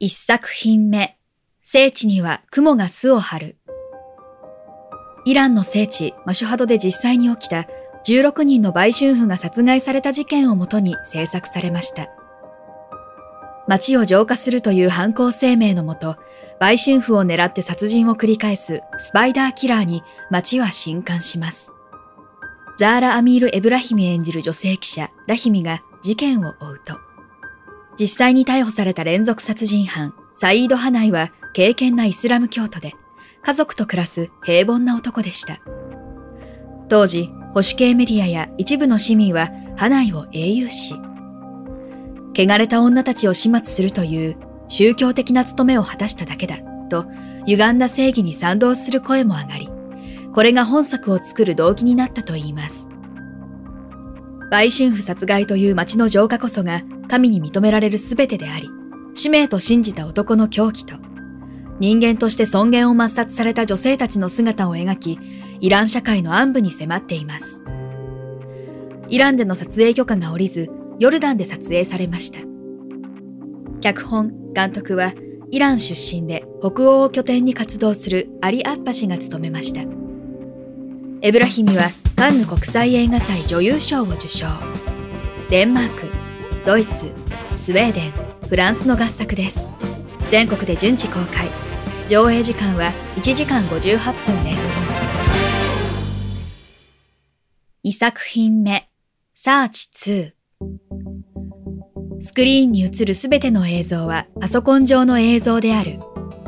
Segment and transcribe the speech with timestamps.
[0.00, 1.16] 一作品目
[1.60, 3.56] 聖地には雲が巣を張る
[5.24, 7.66] イランの聖地マシュハドで実際に起きた
[8.06, 12.08] 16人の売春婦が殺害された事件をもとに制作されました。
[13.66, 16.16] 街を浄化するという犯行声明のもと、
[16.60, 21.72] 売春婦を狙って殺人を繰り返すスパイダーキラーに街は震撼します。
[22.78, 27.07] ザーラ・アミール・エブラヒミ演じる女性記者、ラヒミが事件を追うと、
[27.98, 32.94] 実際に逮捕された連続殺人犯、サイード・ハナイは敬虔なイスラム教徒で、
[33.42, 35.60] 家族と暮らす平凡な男でした。
[36.88, 40.94] 当時、保守系メディアや一部の市民はハナイを英雄視。
[42.36, 44.36] 汚れた女たちを始末するという
[44.68, 47.06] 宗教的な務めを果たしただけだ、と
[47.46, 49.68] 歪んだ正義に賛同する声も上がり、
[50.32, 52.88] これが本作を作る動機になったといいます。
[54.50, 58.70] 売春婦殺害という町の浄化こそが神に認められる全てであり、
[59.14, 60.94] 使命と信じた男の狂気と、
[61.80, 65.18] 人間として尊厳を抹殺された女性たちの姿を描き、
[65.60, 67.64] イラン社会の暗部に迫っています。
[69.08, 72.40] イランでの撮影許可が下りず、ヨルダンで撮影されました。
[73.80, 75.14] 脚本、監督は、
[75.50, 79.80] イラン出身で北欧を拠点に活動するアリ・アッパ氏が務めました。
[81.22, 84.46] エブラヒミはカンヌ国際映画祭女優賞を受賞。
[85.48, 86.17] デンマーク、
[86.68, 87.10] ドイツ、
[87.56, 88.12] スウェーデン、
[88.46, 89.66] フランスの合作です。
[90.30, 91.48] 全国で順次公開。
[92.10, 94.60] 上映時間は1時間58分です。
[97.86, 98.86] 2作品目、
[99.32, 100.32] サーチ2。
[102.20, 105.98] スクリーンに映るすべての映像はパソコン上の映像である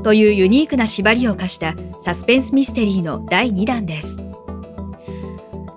[0.05, 4.19] というユニークな縛りを課したサスペンスミステリーの第2弾です。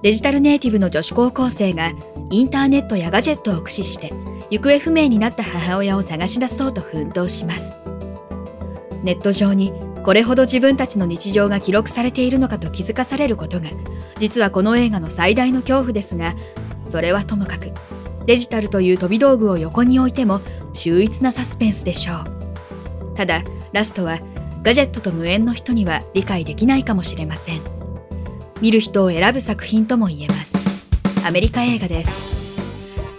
[0.02, 1.94] デジタルネイティブの女子高校生が
[2.30, 4.12] インターネットやガジェットを駆使して
[4.54, 7.76] 行方不明になった母親を探し出そうと奮闘します。
[9.02, 13.72] ネット上にこれほど自分たちの日常が記録されているのかと気づかされることが
[14.20, 16.36] 実はこの映画の最大の恐怖ですが
[16.88, 17.72] それはともかく
[18.28, 20.40] デジタルという飛び道具を横に置いても
[20.74, 23.16] 秀逸なサスペンスでしょう。
[23.18, 24.20] ただラストは
[24.62, 27.62] ガジェットと無縁の人には理解できないかもしれません。
[28.62, 30.54] 見る人を選ぶ作品とも言えます。
[31.26, 32.33] アメリカ映画です。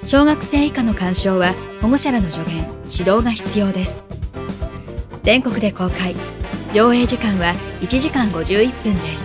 [0.07, 2.59] 小学生以下の鑑賞は保護者らの助言
[2.91, 4.07] 指導が必要です。
[5.23, 6.15] 全国で公開。
[6.75, 9.25] 上映時間は1時間51分です。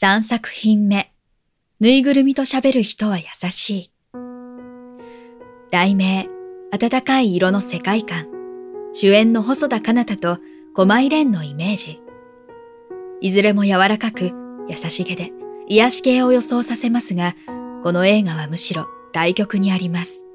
[0.00, 1.12] 3作品目。
[1.80, 3.92] ぬいぐるみと喋る人は優しい。
[5.70, 6.28] 題名。
[6.70, 8.26] 暖かい色の世界観。
[8.94, 10.38] 主演の細田かなたと
[10.74, 12.00] 狛井蓮のイメージ。
[13.20, 14.32] いずれも柔らかく
[14.68, 15.37] 優しげで。
[15.68, 17.36] 癒し系を予想させますが
[17.82, 20.28] この映画はむしろ対極にあります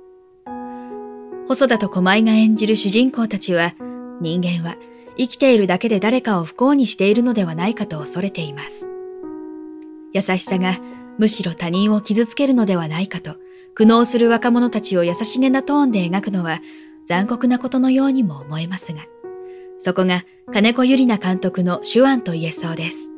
[1.45, 3.75] 細田と狛江が演じる主人公たちは、
[4.21, 4.77] 人間は
[5.17, 8.87] 生きているだけで誰かを不幸にしているのではないかと恐れています。
[10.13, 10.79] 優しさが
[11.17, 13.35] むしろ他人を傷つけるのではないかと、
[13.75, 16.61] 苦悩する若者たちを優しげなトーンで描くのは
[17.07, 19.01] 残酷なことのようにも思えますが、
[19.79, 20.23] そこが
[20.53, 23.12] 金子ゆりな監督の手腕と言えそうです。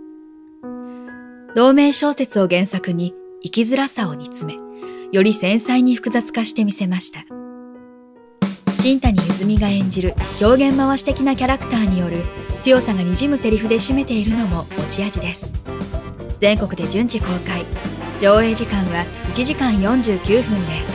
[1.55, 4.59] 同名小説を原作に生きづらさを煮詰め、
[5.13, 7.23] より繊細に複雑化してみせました。
[8.81, 12.23] 新谷ゆ美が演じる表現回し的なキャラクターによる
[12.61, 15.49] 強さがにじむセリフで締めているのも持ち味です。
[16.39, 17.63] 全国で順次公開。
[18.19, 20.91] 上映時間は1時間49分です。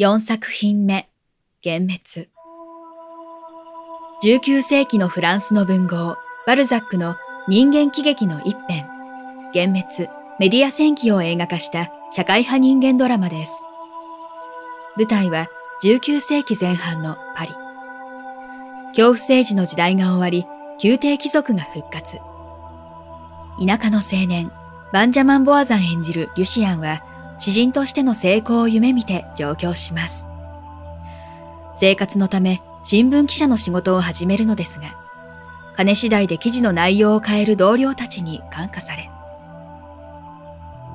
[0.00, 1.08] 4作品目。
[1.64, 2.28] 幻滅。
[4.24, 6.16] 19世紀のフランスの文豪。
[6.46, 7.16] バルザックの
[7.48, 8.86] 人間喜劇の一編
[9.54, 13.66] 幻滅メディア戦記を映画化した社会派人間ドラマです
[14.96, 15.48] 舞台は
[15.82, 17.52] 19世紀前半のパリ。
[18.90, 20.46] 恐怖政治の時代が終わり、
[20.80, 22.18] 宮廷貴族が復活。
[23.58, 24.52] 田舎の青年、
[24.92, 27.02] バンジャマン・ボアザン演じるリュシアンは、
[27.40, 30.28] 詩人としての成功を夢見て上京します。
[31.76, 35.01] 生活のため新聞記者の仕事を始めるのですが、
[35.76, 39.10] 金次第で記事の内容を変える同僚たちに感化され、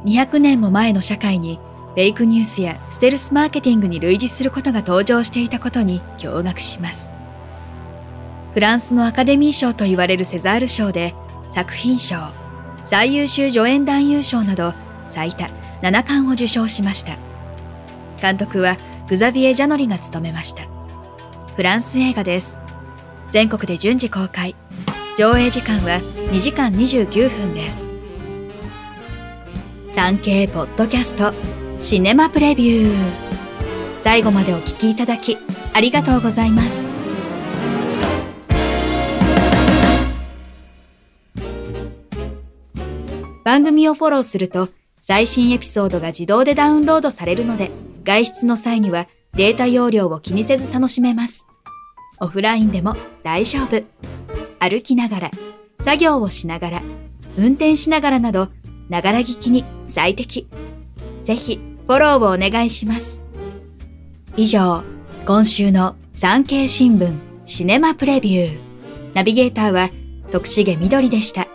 [0.06, 1.60] 200年も前の社会に
[1.90, 7.10] フェイクニュースやステルスマーケティングに類似することが登場していたことに驚愕します。
[8.54, 11.16] フランスのアカデミー賞と言われるセザール賞で
[11.52, 12.18] 作品賞、
[12.86, 14.74] 最優秀助演男優賞など
[15.08, 15.46] 最多
[15.82, 17.18] 7冠を受賞しました。
[18.22, 18.78] 監督は
[19.10, 20.64] グザビエ・ジャノリが務めました。
[21.56, 22.67] フランス映画です。
[23.32, 24.56] 全国で順次公開。
[25.18, 26.00] 上映時間は
[26.32, 27.86] 2時間29分です。
[29.92, 31.34] 産経ポッドキャスト
[31.82, 32.96] シネマプレビュー。
[34.02, 35.38] 最後までお聞きいただき
[35.74, 36.86] ありがとうございます。
[43.44, 44.70] 番組をフォローすると
[45.02, 47.72] 最新エピソードが自動でダウンロードされるので、
[48.04, 51.48] 外出の際にはデータ容量を気にせず楽しめます。
[52.20, 53.84] オフラインでも大丈夫。
[54.60, 55.32] 歩きながら、
[55.82, 56.84] 作業をしながら、
[57.38, 58.50] 運転しながらなど、
[58.90, 60.48] ながら聞きに最適。
[61.24, 63.22] ぜひ、フォローをお願いします。
[64.36, 64.84] 以上、
[65.26, 67.14] 今週の産経新聞
[67.46, 68.58] シネマプレビュー。
[69.14, 69.90] ナビゲーターは
[70.32, 71.47] 徳重みどりでした。